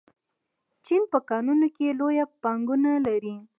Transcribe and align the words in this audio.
چین 0.85 1.01
په 1.11 1.19
کانونو 1.29 1.67
کې 1.75 1.95
لویه 1.99 2.25
پانګونه 2.43 2.91
لري. 3.07 3.35